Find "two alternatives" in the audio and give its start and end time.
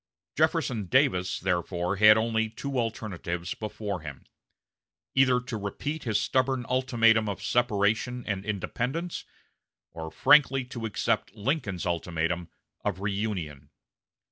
2.49-3.53